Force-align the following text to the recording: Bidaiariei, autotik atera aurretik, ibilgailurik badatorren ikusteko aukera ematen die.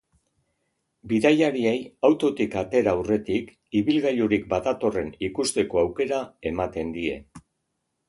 Bidaiariei, 1.11 1.73
autotik 2.09 2.57
atera 2.63 2.95
aurretik, 2.99 3.53
ibilgailurik 3.83 4.51
badatorren 4.57 5.15
ikusteko 5.31 5.85
aukera 5.87 6.27
ematen 6.55 6.95
die. 7.01 7.19